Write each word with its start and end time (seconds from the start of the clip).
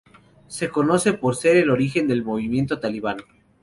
Se 0.47 0.71
conoce 0.71 1.13
por 1.13 1.35
ser 1.35 1.57
el 1.57 1.69
origen 1.69 2.07
del 2.07 2.23
movimiento 2.23 2.79
talibán. 2.79 3.17